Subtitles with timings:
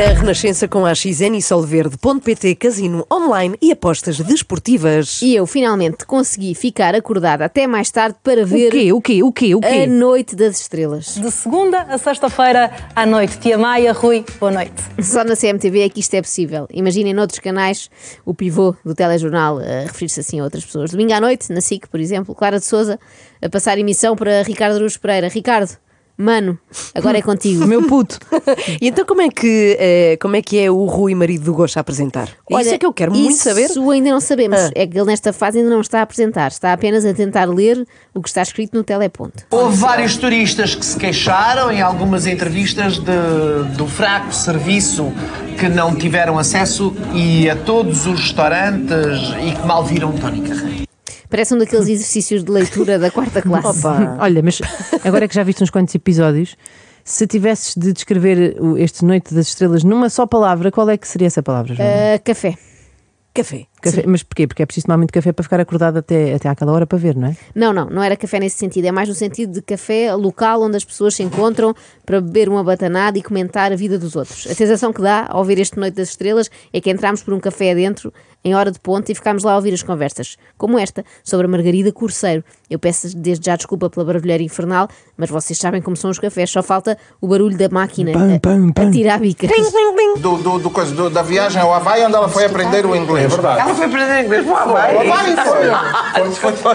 [0.00, 5.20] Na Renascença com a XN e Solverde.pt, casino online e apostas desportivas.
[5.20, 8.92] E eu finalmente consegui ficar acordada até mais tarde para ver O quê?
[8.94, 9.22] O quê?
[9.22, 9.54] O quê?
[9.54, 9.86] O a quê?
[9.86, 11.16] Noite das Estrelas.
[11.16, 13.38] De segunda a sexta-feira à noite.
[13.40, 14.72] Tia Maia, Rui, boa noite.
[15.02, 16.66] Só na CMTV é que isto é possível.
[16.72, 17.90] Imaginem noutros canais
[18.24, 20.92] o pivô do telejornal a referir-se assim a outras pessoas.
[20.92, 22.98] Domingo à noite, na SIC, por exemplo, Clara de Souza
[23.42, 25.28] a passar emissão para Ricardo Aruz Pereira.
[25.28, 25.76] Ricardo,
[26.20, 26.58] mano,
[26.94, 27.66] agora é contigo.
[27.66, 28.18] Meu puto.
[28.80, 31.76] e então como é, que, eh, como é que é o Rui, marido do Gosto,
[31.78, 32.28] a apresentar?
[32.50, 33.68] isso é que eu quero muito isso saber.
[33.92, 34.58] ainda não sabemos.
[34.60, 34.70] Ah.
[34.74, 36.48] É que ele nesta fase ainda não está a apresentar.
[36.48, 39.44] Está apenas a tentar ler o que está escrito no teleponto.
[39.50, 45.12] Houve vários turistas que se queixaram em algumas entrevistas de- do fraco serviço
[45.58, 50.79] que não tiveram acesso e a todos os restaurantes e que mal viram Tony Carreira.
[51.30, 53.86] Parece um daqueles exercícios de leitura da quarta classe.
[53.86, 54.18] Opa.
[54.20, 54.60] Olha, mas
[55.04, 56.56] agora que já viste uns quantos episódios,
[57.04, 61.26] se tivesses de descrever este Noite das Estrelas numa só palavra, qual é que seria
[61.28, 62.14] essa palavra, Joana?
[62.14, 62.56] Ah, café.
[63.32, 63.66] Café.
[63.80, 64.04] Café.
[64.06, 64.46] Mas porquê?
[64.46, 67.16] Porque é preciso tomar muito café para ficar acordado até, até àquela hora para ver,
[67.16, 67.36] não é?
[67.54, 68.84] Não, não, não era café nesse sentido.
[68.86, 72.62] É mais no sentido de café local onde as pessoas se encontram para beber uma
[72.64, 74.46] batanada e comentar a vida dos outros.
[74.50, 77.40] A sensação que dá ao ouvir este Noite das Estrelas é que entramos por um
[77.40, 81.04] café adentro em hora de ponta e ficámos lá a ouvir as conversas, como esta,
[81.22, 82.42] sobre a Margarida Corceiro.
[82.70, 86.48] Eu peço desde já desculpa pela barulheira infernal, mas vocês sabem como são os cafés,
[86.48, 89.50] só falta o barulho da máquina Pam, a- pam, a, tirar bicas.
[90.20, 93.26] do, do, do- da viagem ao Havaí onde ela foi aprender o inglês.
[93.26, 93.69] É verdade.
[93.70, 94.96] Ela foi aprender inglês para o Havaí.
[94.96, 95.70] O Havaí foi.
[96.34, 96.74] Foi, foi, foi.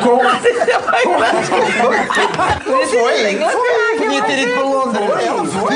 [2.66, 3.98] Não foi.
[3.98, 5.10] Podia ter ido para Londres.
[5.26, 5.76] Ela foi.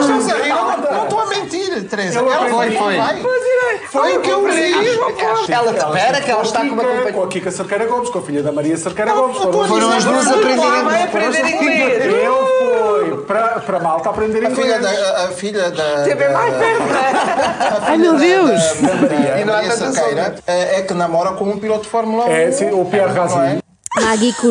[0.00, 0.48] Estás a rir?
[0.50, 0.93] Eu Não não
[1.34, 2.18] a mentir, Teresa.
[2.18, 2.96] Ela foi, foi.
[3.90, 4.72] Foi o que eu vi.
[5.52, 7.12] Ela espera que ela está com uma companhia.
[7.12, 9.36] Com a Kika Cerqueira Gomes, com a filha da Maria Cerqueira Gomes.
[9.38, 10.24] Foram as duas
[10.84, 12.14] Vai aprender inglês.
[12.24, 14.82] Eu fui para, para Malta aprender A filha inglês.
[14.82, 14.90] da.
[15.22, 16.02] A, a filha da.
[16.04, 16.82] Teve mais perto.
[17.86, 18.50] Ai meu Deus!
[18.80, 21.82] Da, Maria, E não há Maria tanta Cerqueira é, é que namora com um piloto
[21.84, 22.30] de Fórmula 1.
[22.32, 23.40] É, sim, o Pierre Gasly.
[23.40, 23.58] É?
[24.00, 24.48] Maggie Que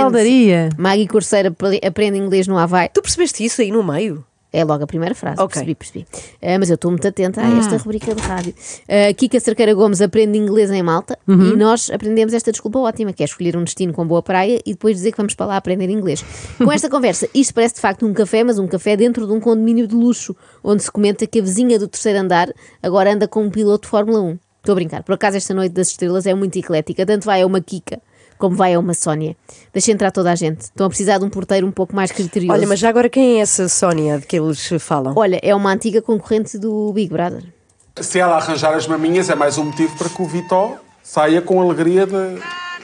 [0.00, 0.68] aprende.
[0.76, 2.90] Maggie Corceiro apre- aprende inglês no Havaí.
[2.92, 4.22] Tu percebeste isso aí no meio?
[4.56, 5.48] É logo a primeira frase, Ok.
[5.52, 6.06] percebi, percebi.
[6.40, 8.54] Ah, mas eu estou muito atenta a esta rubrica de rádio.
[8.84, 13.22] Uh, Kika Cerqueira Gomes aprende inglês em Malta e nós aprendemos esta desculpa ótima, que
[13.22, 15.90] é escolher um destino com boa praia e depois dizer que vamos para lá aprender
[15.90, 16.24] inglês.
[16.56, 19.40] Com esta conversa, isto parece de facto um café, mas um café dentro de um
[19.40, 20.34] condomínio de luxo,
[20.64, 22.50] onde se comenta que a vizinha do terceiro andar
[22.82, 24.38] agora anda com um piloto de Fórmula 1.
[24.58, 25.02] Estou a brincar.
[25.02, 28.00] Por acaso esta noite das estrelas é muito eclética, tanto vai a uma Kika
[28.38, 29.36] como vai a uma Sónia.
[29.72, 30.60] Deixa entrar toda a gente.
[30.62, 32.52] Estão a precisar de um porteiro um pouco mais criterioso.
[32.58, 35.12] Olha, mas já agora quem é essa Sónia de que eles falam?
[35.16, 37.42] Olha, é uma antiga concorrente do Big Brother.
[38.00, 41.60] Se ela arranjar as maminhas, é mais um motivo para que o Vitó saia com
[41.60, 42.38] alegria de.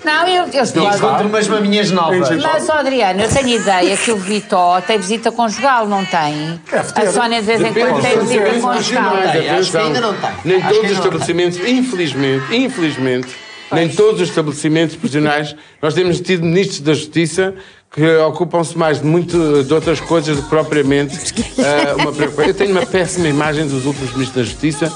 [0.04, 0.82] Não, eu, eu estou.
[0.82, 1.28] Encontre Claro.
[1.28, 2.28] umas maminhas novas.
[2.42, 6.60] Mas, ó, Adriano, eu tenho ideia que o Vitó tem visita conjugal, não tem?
[6.69, 7.00] Deve ter.
[7.02, 9.14] A Sónia de vez em quando tem visita conjugal.
[9.58, 10.30] acho que ainda não tem.
[10.44, 13.28] Nem todos os estabelecimentos, infelizmente, infelizmente,
[13.72, 17.54] nem todos os estabelecimentos prisionais, nós temos tido ministros da Justiça
[17.90, 21.14] que ocupam-se mais de muito de outras coisas do que propriamente
[21.58, 22.48] eh, uma preocupação.
[22.48, 24.92] Eu tenho uma péssima imagem dos últimos ministros da Justiça.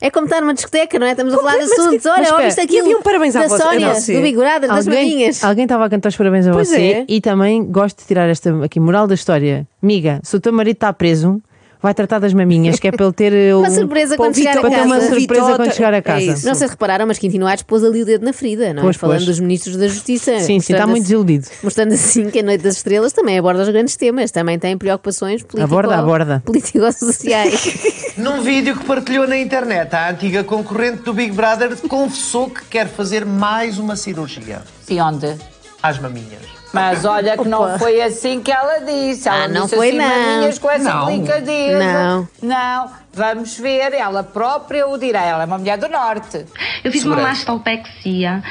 [0.00, 1.10] É como estar numa discoteca, não é?
[1.10, 2.06] Estamos a falar de assuntos.
[2.06, 4.14] Olha, mas ouviste e havia um parabéns à da a Sónia, você.
[4.14, 5.42] do Big Brother, das Alguém, maminhas.
[5.42, 7.04] alguém estava a cantar os parabéns a Pois você é.
[7.08, 9.66] e também gosto de tirar esta aqui moral da história.
[9.82, 11.42] Miga, se o teu marido está preso,
[11.80, 14.58] vai tratar das maminhas, que é para ele ter uh, Uma um- surpresa quando chegar
[14.58, 15.14] a para ter uma casa.
[15.14, 16.24] Surpresa quando chegar a é casa.
[16.24, 16.46] isso.
[16.46, 18.84] Não sei se repararam, mas Quintino Aires pôs ali o dedo na ferida, não é?
[18.84, 19.26] Pois, Falando pois.
[19.26, 20.38] dos ministros da Justiça.
[20.40, 21.46] Sim, sim, está muito desiludido.
[21.62, 25.42] Mostrando assim que a Noite das Estrelas também aborda os grandes temas, também tem preocupações
[25.42, 26.42] político Aborda, aborda.
[26.44, 28.14] político-sociais.
[28.18, 32.88] Num vídeo que partilhou na internet, a antiga concorrente do Big Brother confessou que quer
[32.88, 35.36] fazer mais uma cirurgia E onde?
[35.82, 36.57] às maminhas.
[36.72, 39.28] Mas olha que não foi assim que ela disse.
[39.28, 40.58] Ela Ah, não disse foi, assim, não.
[40.60, 41.06] com essa Não.
[41.06, 41.78] delicadeza.
[41.78, 42.28] Não.
[42.42, 42.90] Não.
[43.12, 45.22] Vamos ver, ela própria o dirá.
[45.22, 46.44] Ela é uma mulher do Norte.
[46.84, 48.42] Eu fiz uma mastopexia.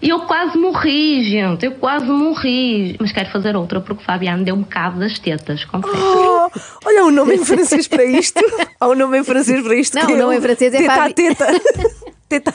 [0.00, 1.64] E eu quase morri, gente.
[1.66, 2.96] Eu quase morri.
[3.00, 5.64] Mas quero fazer outra porque o Fabiano deu-me cabo das tetas.
[5.64, 5.94] confesso.
[5.96, 6.50] Oh,
[6.84, 8.40] olha, o nome em francês para isto.
[8.80, 9.94] Há um nome em francês para isto.
[9.96, 11.46] Não, o nome em francês é teta Fabi- teta.
[12.28, 12.52] teta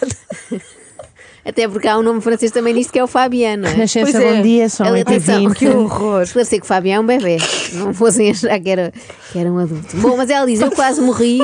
[1.48, 3.64] Até porque há um nome francês também nisto que é o Fabiano.
[3.64, 3.74] não é?
[3.74, 4.36] Renascença, Pois é.
[4.36, 6.22] bom dia, são Ali, 8 e atenção, 20 Que horror.
[6.24, 7.38] Esclarecer que o Fabiano é um bebê.
[7.74, 8.92] Não fossem achar que era,
[9.32, 9.96] que era um adulto.
[9.98, 11.40] Bom, mas ela diz: Eu quase morri.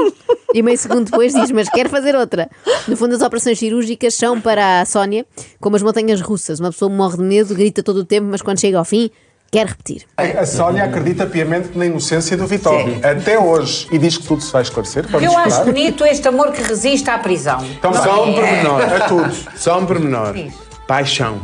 [0.53, 2.49] E meio segundo depois diz: Mas quero fazer outra.
[2.87, 5.25] No fundo, as operações cirúrgicas são para a Sónia
[5.59, 6.59] como as montanhas russas.
[6.59, 9.09] Uma pessoa morre de medo, grita todo o tempo, mas quando chega ao fim,
[9.53, 10.03] quer repetir.
[10.17, 12.99] A Sónia acredita piamente na inocência do Vitório.
[13.03, 13.87] Até hoje.
[13.91, 15.05] E diz que tudo se vai esclarecer.
[15.07, 17.63] Vamos Eu acho bonito este amor que resiste à prisão.
[17.63, 18.81] Então, Só um pormenor.
[18.81, 19.35] É tudo.
[19.55, 20.33] Só um pormenor.
[20.33, 20.53] Diz.
[20.87, 21.39] Paixão.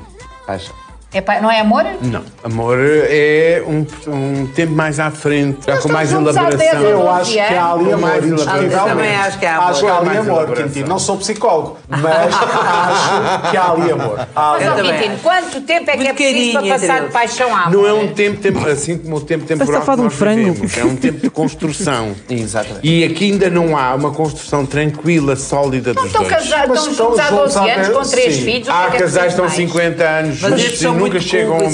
[1.12, 1.84] É pa- não é amor?
[2.04, 2.22] Não.
[2.44, 3.84] Amor é um,
[4.14, 6.50] um tempo mais à frente, já com mais elaboração.
[6.56, 8.58] 10 ou Eu 12 acho que há ali amor, mais elaboração.
[8.64, 8.90] indiscutivelmente.
[8.90, 9.70] Também acho que há amor.
[9.72, 10.52] Acho que há ali amor.
[10.54, 10.88] Quintino.
[10.88, 14.28] Não sou psicólogo, mas acho que há ali amor.
[14.36, 17.56] Há ali Mas, também Quintino, quanto tempo é que é preciso para passar de paixão
[17.56, 19.96] à Não é um tempo, tempo- assim como o tempo temporal que está a falar
[19.96, 20.54] de um nós frango.
[20.54, 20.78] vivemos.
[20.78, 22.12] É um tempo de construção.
[22.30, 22.88] Exatamente.
[22.88, 26.34] E aqui ainda não há uma construção tranquila, sólida dos Estão dois.
[26.36, 28.70] casados, Mas estão estão juntos há juntos 12 há anos, com três filhos.
[28.70, 29.56] Há é é casais que estão mais?
[29.58, 31.70] 50 anos juntos nunca chegam ao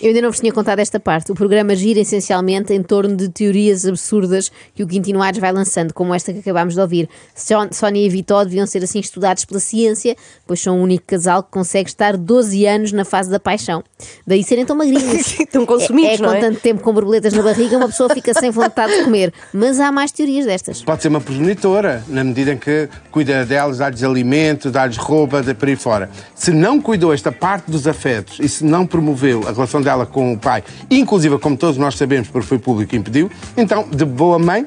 [0.00, 1.30] Eu ainda não vos tinha contado esta parte.
[1.30, 5.94] O programa gira essencialmente em torno de teorias absurdas que o Quintino Aires vai lançando,
[5.94, 7.08] como esta que acabámos de ouvir.
[7.34, 11.44] Só- Sónia e Vitó deviam ser assim estudados pela ciência, pois são o único casal
[11.44, 13.84] que consegue estar 12 anos na fase da paixão.
[14.26, 15.36] Daí serem tão magrinhos.
[15.54, 16.40] Tão consumidos, é, é não com é?
[16.40, 19.32] tanto tempo com borboletas na barriga, uma pessoa fica sem vontade de comer.
[19.52, 20.82] Mas há mais teorias destas.
[20.82, 25.54] Pode ser uma progenitora, na medida em que cuida delas, dá-lhes alimento, dá-lhes roupa, de
[25.54, 26.10] por aí fora.
[26.34, 30.32] Se não cuidou esta parte dos afetos e se não promoveu a relação dela com
[30.32, 34.38] o pai, inclusive como todos nós sabemos, porque foi público que impediu, então, de boa
[34.38, 34.66] mãe,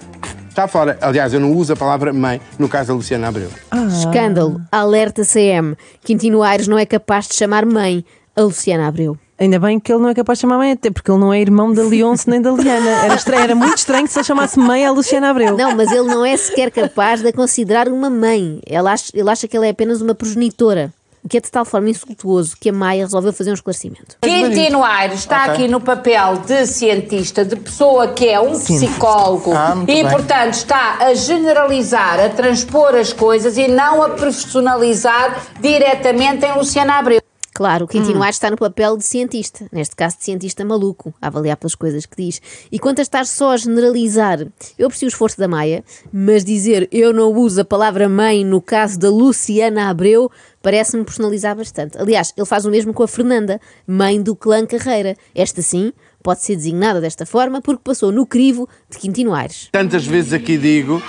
[0.58, 0.98] está fora.
[1.02, 3.50] Aliás, eu não uso a palavra mãe no caso da Luciana Abreu.
[3.90, 4.60] Escândalo.
[4.72, 5.76] Alerta CM.
[6.04, 8.04] Quintino Aires não é capaz de chamar mãe
[8.36, 9.18] a Luciana Abreu.
[9.40, 11.40] Ainda bem que ele não é capaz de chamar mãe, até porque ele não é
[11.40, 12.90] irmão da Leonce nem da Liana.
[12.90, 15.56] Era, estranho, era muito estranho se ele chamasse mãe a Luciana Abreu.
[15.56, 18.60] Não, mas ele não é sequer capaz de a considerar uma mãe.
[18.66, 20.92] Ele acha, ele acha que ela é apenas uma progenitora.
[21.28, 24.16] O que é de tal forma insultuoso que a Maia resolveu fazer um esclarecimento.
[24.22, 29.76] Quintino Aires está aqui no papel de cientista, de pessoa que é um psicólogo Ah,
[29.84, 30.10] e, bem.
[30.10, 36.94] portanto, está a generalizar, a transpor as coisas e não a profissionalizar diretamente em Luciana
[36.94, 37.27] Abreu.
[37.58, 37.88] Claro, o Hum.
[37.88, 41.74] Quintino Aires está no papel de cientista, neste caso de cientista maluco, a avaliar pelas
[41.74, 42.40] coisas que diz.
[42.72, 44.46] E quanto a estar só a generalizar,
[44.78, 45.84] eu aprecio o esforço da Maia,
[46.14, 50.30] mas dizer eu não uso a palavra mãe no caso da Luciana Abreu
[50.62, 51.98] parece-me personalizar bastante.
[51.98, 55.16] Aliás, ele faz o mesmo com a Fernanda, mãe do clã Carreira.
[55.34, 59.70] Esta sim pode ser designada desta forma porque passou no crivo de Quintino Aires.
[59.72, 61.02] Tantas vezes aqui digo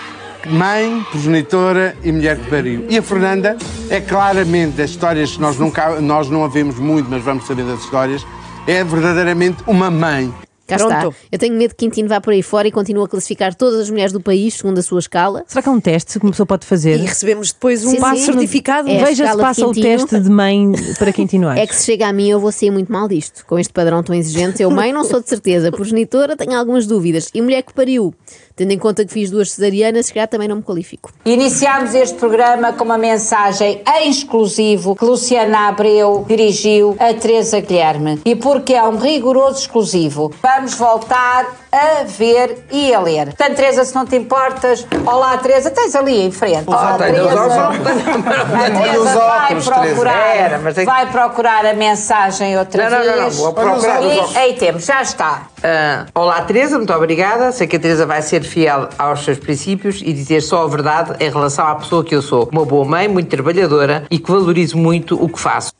[0.46, 2.86] mãe, progenitora e mulher que pariu.
[2.88, 3.56] E a Fernanda
[3.90, 7.64] é claramente das histórias que nós, nunca, nós não a vemos muito, mas vamos saber
[7.64, 8.24] das histórias,
[8.66, 10.32] é verdadeiramente uma mãe.
[10.68, 10.92] Cá Pronto.
[10.92, 11.10] está.
[11.32, 13.90] Eu tenho medo que Quintino vá por aí fora e continue a classificar todas as
[13.90, 15.42] mulheres do país segundo a sua escala.
[15.46, 17.00] Será que é um teste que uma pessoa pode fazer?
[17.00, 18.32] E recebemos depois um Sim, passo sim.
[18.32, 18.86] certificado.
[18.86, 21.58] É Veja se passa o teste de mãe para Quintino Aires.
[21.64, 23.46] É que se chega a mim eu vou sair muito mal disto.
[23.46, 25.72] Com este padrão tão exigente, eu mãe não sou de certeza.
[25.72, 27.30] Progenitora tenho algumas dúvidas.
[27.32, 28.14] E mulher que pariu,
[28.58, 31.12] tendo em conta que fiz duas cesarianas, se calhar também não me qualifico.
[31.24, 38.20] Iniciámos este programa com uma mensagem em exclusivo que Luciana Abreu dirigiu a Teresa Guilherme.
[38.24, 43.26] E porque é um rigoroso exclusivo, vamos voltar a ver e a ler.
[43.26, 46.64] Portanto, Teresa, se não te importas, olá Teresa, tens ali em frente.
[46.66, 47.70] Os Teresa, a
[48.70, 53.16] Teresa vai procurar, Era, mas é vai procurar a mensagem outra Não, não, vez.
[53.16, 55.42] não, não, vou procurar E aí temos, já está.
[55.62, 57.52] Ah, olá Teresa, muito obrigada.
[57.52, 61.12] Sei que a Teresa vai ser fiel aos seus princípios e dizer só a verdade
[61.20, 62.48] em relação à pessoa que eu sou.
[62.52, 65.72] Uma boa mãe, muito trabalhadora e que valorizo muito o que faço.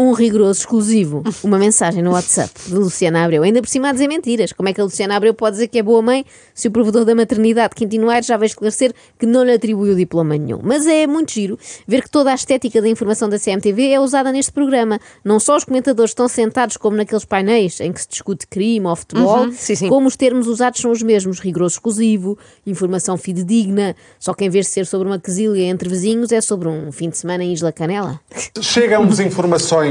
[0.00, 1.24] Um rigoroso exclusivo.
[1.42, 3.42] Uma mensagem no WhatsApp de Luciana Abreu.
[3.42, 4.52] Ainda por cima a dizer mentiras.
[4.52, 6.24] Como é que a Luciana Abreu pode dizer que é boa mãe
[6.54, 10.36] se o provedor da maternidade, Quintino Aires, já veio esclarecer que não lhe atribuiu diploma
[10.38, 10.60] nenhum?
[10.62, 14.30] Mas é muito giro ver que toda a estética da informação da CMTV é usada
[14.30, 15.00] neste programa.
[15.24, 18.94] Não só os comentadores estão sentados como naqueles painéis em que se discute crime ou
[18.94, 19.88] futebol, Uhum, sim, sim.
[19.88, 21.40] como os termos usados são os mesmos.
[21.40, 26.30] Rigoroso exclusivo, informação fidedigna, só que em vez de ser sobre uma quesilha entre vizinhos,
[26.30, 28.20] é sobre um fim de semana em Isla Canela.
[28.60, 29.87] Chegam-nos informações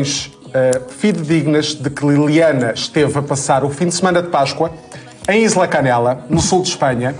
[0.53, 4.71] eh, fidedignas de que Liliana esteve a passar o fim de semana de Páscoa
[5.29, 7.13] em Isla Canela, no sul de Espanha,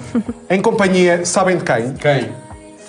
[0.50, 1.94] em companhia, sabem de quem?
[1.94, 2.32] Quem?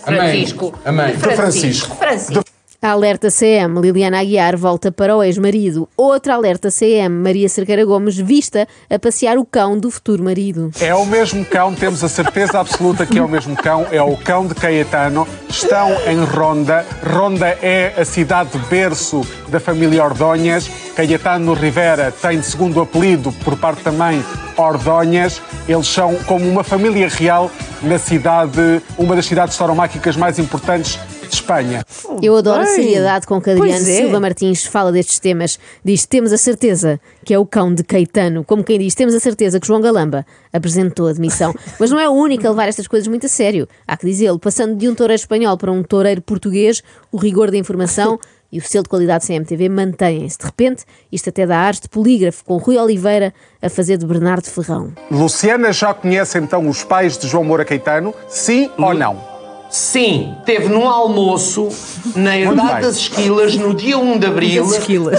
[0.05, 0.75] Francisco.
[0.85, 1.13] A mãe.
[1.13, 1.97] De Francisco.
[1.97, 2.48] Francisco.
[2.81, 5.89] Alerta CM, Liliana Aguiar volta para o ex-marido.
[5.97, 10.71] Outra alerta CM, Maria Cerqueira Gomes vista a passear o cão do futuro marido.
[10.81, 14.17] É o mesmo cão, temos a certeza absoluta que é o mesmo cão, é o
[14.17, 15.27] cão de Caetano.
[15.49, 16.87] Estão em Ronda.
[17.05, 20.71] Ronda é a cidade de berço da família Ordonhas.
[20.95, 24.25] Caetano Rivera tem de segundo apelido, por parte mãe,
[24.57, 25.43] Ordonhas.
[25.69, 27.51] Eles são como uma família real
[27.83, 30.97] na cidade, uma das cidades tauromáquicas mais importantes
[31.29, 31.85] de Espanha.
[32.23, 33.79] Eu adoro a seriedade com que Adriano é.
[33.79, 35.59] Silva Martins fala destes temas.
[35.85, 38.45] Diz: temos a certeza que é o cão de Caetano.
[38.45, 41.55] Como quem diz, temos a certeza que João Galamba apresentou a demissão.
[41.79, 43.69] Mas não é o único a levar estas coisas muito a sério.
[43.87, 46.83] Há que dizê-lo, passando de um toureiro espanhol para um toureiro português,
[47.13, 48.19] o rigor da informação.
[48.51, 50.39] E o selo de qualidade CMTV mantém-se.
[50.39, 54.47] De repente, isto até dá ares de polígrafo, com Rui Oliveira a fazer de Bernardo
[54.47, 54.93] Ferrão.
[55.11, 58.15] Luciana já conhece então os pais de João Moura Caetano?
[58.27, 59.38] Sim ou não?
[59.71, 61.69] Sim, teve num almoço
[62.17, 62.39] na.
[62.39, 64.65] Herdade das Esquilas no dia 1 de Abril,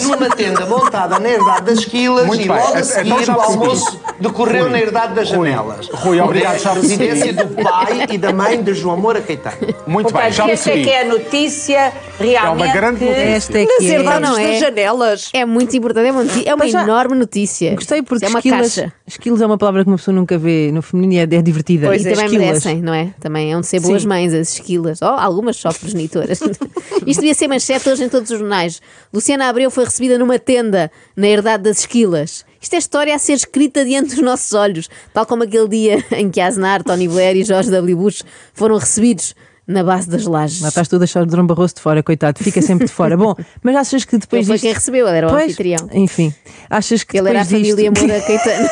[0.02, 2.58] numa tenda montada na Herdade das Esquilas Muito e bem.
[2.58, 3.40] logo a Então seguir o percebi.
[3.40, 4.72] almoço decorreu Rui.
[4.72, 5.50] na Herdade das Rui.
[5.52, 5.88] Janelas.
[5.94, 7.06] Rui, obrigado, Onde já percebi.
[7.06, 9.58] residência do pai e da mãe de João Moura Caetano.
[9.86, 10.84] Muito bem, já Portanto, esta é percebi.
[10.84, 12.64] que é a notícia realmente.
[12.64, 13.22] É uma grande notícia.
[13.24, 13.94] Esta é Nas que é.
[13.96, 14.48] herdades não é?
[14.52, 15.30] das janelas.
[15.34, 17.76] É muito importante, é uma, é uma já- enorme notícia.
[17.76, 18.94] Gostei porque é uma esquilas, caixa.
[19.06, 21.86] esquilas é uma palavra que uma pessoa nunca vê no feminino e é, é divertida.
[21.88, 22.48] Pois e é, também esquilas.
[22.48, 23.10] merecem, não é?
[23.20, 24.08] Também é de ser boas Sim.
[24.08, 25.02] mães, as esquilas.
[25.02, 26.40] Oh, algumas só progenitoras.
[27.06, 28.82] Isto devia ser manchete hoje em todos os jornais.
[29.14, 32.46] Luciana Abreu foi recebida numa tenda na herdade das esquilas.
[32.62, 36.30] Isto é história a ser escrita diante dos nossos olhos, tal como aquele dia em
[36.30, 37.96] que Aznar, Tony Blair e Jorge W.
[37.96, 38.22] Bush
[38.54, 39.34] foram recebidos
[39.66, 40.62] na base das lajes.
[40.62, 43.16] Lá estás tu a deixar o Drão Barroso de fora, coitado, fica sempre de fora.
[43.16, 44.64] Bom, mas achas que depois Ele foi disto...
[44.64, 45.88] quem recebeu, ele era o Pois, anfitrião.
[45.94, 46.34] Enfim,
[46.68, 47.76] achas que Ele era a depois disto...
[47.76, 48.70] família Moura Caetano.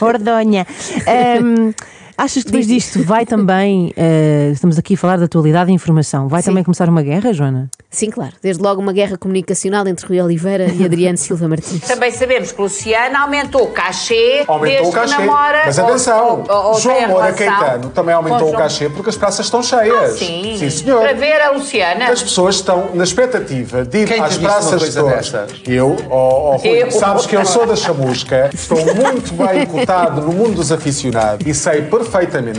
[0.00, 0.66] Ordonha.
[1.06, 1.74] Ahm,
[2.18, 6.26] achas que depois disto vai também, eh, estamos aqui a falar da atualidade e informação,
[6.28, 6.50] vai Sim.
[6.50, 7.70] também começar uma guerra, Joana?
[7.90, 8.32] Sim, claro.
[8.42, 11.80] Desde logo uma guerra comunicacional entre Rui Oliveira e Adriano Silva Martins.
[11.86, 15.14] Também sabemos que Luciana aumentou o cachê Aumentou desde o cachê.
[15.14, 15.62] que namora.
[15.66, 19.16] Mas ou- atenção, ou- ou tem João Moura Caetano também aumentou o cachê porque as
[19.16, 20.18] praças estão cheias.
[20.18, 20.56] Sim.
[20.58, 21.00] Sim, senhor.
[21.00, 22.10] Para ver a Luciana.
[22.10, 25.14] As pessoas estão na expectativa de ir Quem às praças todas.
[25.30, 25.50] destas?
[25.66, 26.90] Eu, ó ó, Rui, Eu.
[26.90, 31.54] sabes que eu sou da chamusca, estou muito bem cotado no mundo dos aficionados e
[31.54, 32.07] sei perfeitamente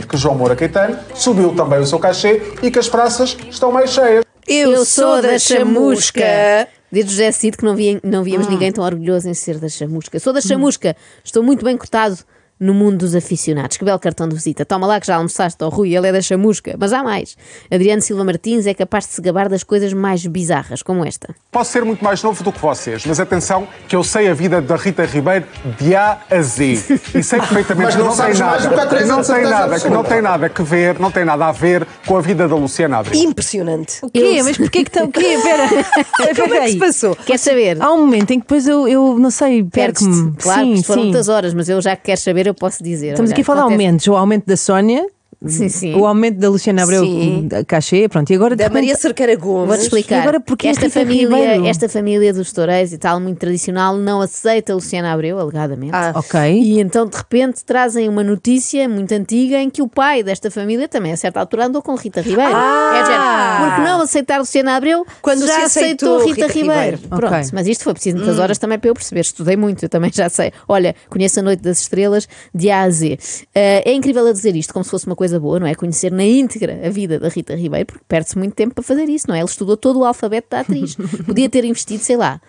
[0.08, 3.90] que João Moura Caetano subiu também o seu cachê e que as praças estão mais
[3.90, 4.24] cheias.
[4.46, 6.68] Eu, sou da chamusca.
[6.90, 8.50] Desde José Cid que não, vi, não víamos Hum.
[8.50, 10.18] ninguém tão orgulhoso em ser da chamusca.
[10.18, 12.18] Sou da chamusca, estou muito bem cotado
[12.60, 13.78] no mundo dos aficionados.
[13.78, 14.64] Que belo cartão de visita.
[14.66, 16.76] Toma lá que já almoçaste ao Rui, ele é da chamusca.
[16.78, 17.36] Mas há mais.
[17.70, 21.34] Adriano Silva Martins é capaz de se gabar das coisas mais bizarras, como esta.
[21.50, 24.60] Posso ser muito mais novo do que vocês, mas atenção que eu sei a vida
[24.60, 25.46] da Rita Ribeiro
[25.78, 27.00] de A a Z.
[27.14, 29.22] E sei perfeitamente Mas que não tem sabes mais do que a nada, Teresa não
[29.24, 32.20] tem nada, que não tem nada que ver, não tem nada a ver com a
[32.20, 33.18] vida da Luciana Abreu.
[33.18, 33.98] Impressionante.
[34.02, 34.42] O quê?
[34.44, 35.06] Mas porquê que estão...
[35.06, 35.20] O quê?
[35.20, 37.16] Espera, Como é que se passou?
[37.16, 37.80] Quer saber?
[37.80, 40.04] Há um momento em que depois eu, eu não sei, Perdes-te.
[40.04, 40.36] perco-me.
[40.36, 41.08] Claro, sim, isto foram sim.
[41.08, 43.10] muitas horas, mas eu já que quero saber, eu posso dizer.
[43.10, 44.06] Estamos Olha, aqui a falar de aumentos.
[44.06, 45.06] O aumento da Sónia,
[45.46, 45.94] Sim, sim.
[45.94, 47.48] o aumento da Luciana Abreu, Sim.
[47.48, 48.28] da cachê, pronto.
[48.30, 49.68] E agora Da Maria Cerqueira Gomes.
[49.68, 50.16] Vou-te explicar.
[50.16, 51.66] E agora porquê esta Rita família, Ribeiro?
[51.66, 55.92] esta família dos toureiros e tal, muito tradicional, não aceita Luciana Abreu, alegadamente.
[55.94, 56.12] Ah.
[56.14, 56.38] Ok.
[56.40, 60.86] E então, de repente, trazem uma notícia muito antiga em que o pai desta família
[60.86, 62.52] também, a certa altura, andou com Rita Ribeiro.
[62.54, 62.90] Ah!
[62.92, 66.96] É, género, porque não aceitar Luciana Abreu Quando já se aceitou, aceitou Rita, Rita Ribeiro.
[66.98, 67.16] Ribeiro.
[67.16, 69.20] Pronto, mas isto foi preciso muitas horas também para eu perceber.
[69.20, 70.52] Estudei muito, eu também já sei.
[70.68, 73.18] Olha, conheço a Noite das Estrelas de A a Z.
[73.54, 75.74] Eh, é incrível a dizer isto como se fosse uma coisa boa, não é?
[75.74, 79.26] Conhecer na íntegra a vida da Rita Ribeiro, porque perde-se muito tempo para fazer isso,
[79.28, 79.38] não é?
[79.38, 80.96] Ele estudou todo o alfabeto da atriz.
[81.26, 82.40] Podia ter investido, sei lá,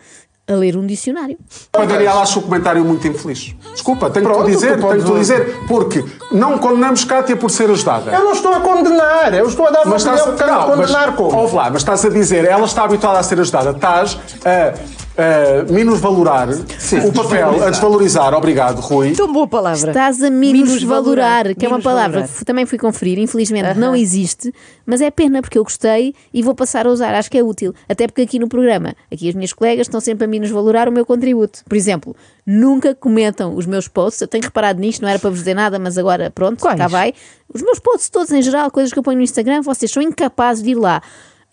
[0.47, 1.37] a ler um dicionário.
[1.73, 3.55] A Daniela acho o comentário muito infeliz.
[3.71, 7.49] Desculpa, tenho Pronto, que te dizer, tenho que te dizer, porque não condenamos Cátia por
[7.49, 8.11] ser ajudada.
[8.11, 10.67] Eu não estou a condenar, eu estou a dar uma Mas estás, opinião quero não,
[10.67, 11.37] mas, condenar como.
[11.37, 14.73] ouve lá, mas estás a dizer, ela está habituada a ser ajudada, estás a,
[15.17, 19.13] a minusvalorar o papel, a desvalorizar, obrigado, Rui.
[19.13, 19.89] Tão boa palavra.
[19.89, 24.53] Estás a minusvalorar, que é uma palavra que também fui conferir, infelizmente não existe,
[24.85, 27.73] mas é pena porque eu gostei e vou passar a usar, acho que é útil.
[27.89, 31.05] Até porque aqui no programa, aqui as minhas colegas estão sempre a minusvalorar o meu
[31.05, 31.63] contributo.
[31.67, 32.15] Por exemplo,
[32.45, 35.77] nunca comentam os meus posts, eu tenho reparado nisto, não era para vos dizer nada,
[35.77, 36.77] mas agora pronto, Quais?
[36.77, 37.13] cá vai.
[37.53, 40.63] Os meus posts todos em geral, coisas que eu ponho no Instagram, vocês são incapazes
[40.63, 41.01] de ir lá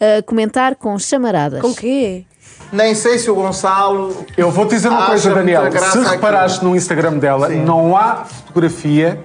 [0.01, 1.61] uh, comentar com chamaradas.
[1.61, 2.25] Com quê?
[2.73, 4.27] Nem sei se o Gonçalo.
[4.37, 5.71] Eu vou te dizer uma coisa, Daniel.
[5.73, 6.05] Se aquilo.
[6.05, 9.19] reparaste no Instagram dela, não há fotografia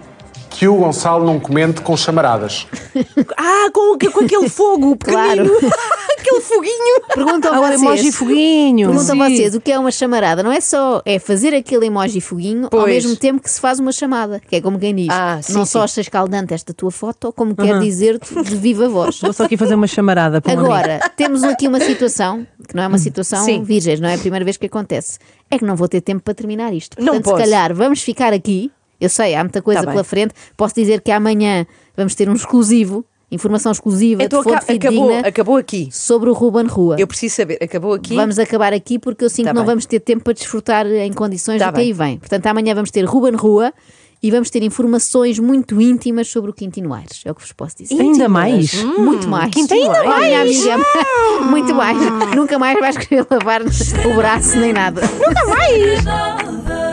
[0.50, 2.68] que o Gonçalo não comente com chamaradas.
[3.38, 5.50] Ah, com, com aquele fogo pequenino.
[5.60, 5.74] Claro.
[6.24, 7.01] aquele foguinho.
[7.13, 7.82] Perguntam Ah, o vocês.
[7.82, 8.89] emoji foguinho.
[8.89, 9.36] Perguntam Sim.
[9.36, 10.42] vocês o que é uma chamarada.
[10.42, 12.86] Não é só é fazer aquele emoji foguinho ao Pois.
[12.94, 15.08] mesmo tempo que se faz uma chamada, que é como quem diz.
[15.12, 15.72] Ah, sim, não sim.
[15.74, 19.20] só achas escaldante esta tua foto, como quer dizer-te de viva voz.
[19.20, 20.65] Vou só aqui fazer uma chamarada para um.
[20.65, 23.63] Agora, temos aqui uma situação que não é uma situação Sim.
[23.63, 25.20] virgens, não é a primeira vez que acontece.
[25.51, 26.98] É que não vou ter tempo para terminar isto.
[27.00, 28.72] Não Portanto, se calhar vamos ficar aqui.
[29.01, 29.94] Eu sei, há muita coisa Tá bem.
[29.96, 30.34] pela frente.
[30.56, 31.65] Posso dizer que amanhã
[31.98, 33.03] vamos ter um exclusivo,
[33.34, 35.90] informação exclusiva Então de fonte aca- acabou, acabou aqui.
[35.92, 36.96] sobre o Ruben Rua.
[37.00, 37.58] Eu preciso saber.
[37.62, 38.16] Acabou aqui.
[38.16, 39.72] Vamos acabar aqui porque eu sinto Tá que não bem.
[39.72, 42.18] vamos ter tempo para desfrutar em condições Tá do que aí vem.
[42.18, 43.74] Portanto, amanhã vamos ter Ruben Rua
[44.22, 47.22] e vamos ter informações muito íntimas sobre o Quintino Aires.
[47.25, 48.00] É o que vos posso dizer.
[48.00, 48.74] Ainda mais?
[48.84, 49.54] muito mais.
[49.54, 50.62] Quintino Ainda Aires.
[50.62, 51.98] Minha amiga, muito mais.
[52.36, 55.02] Nunca mais vais querer lavar o braço nem nada.
[55.02, 56.93] Nunca mais!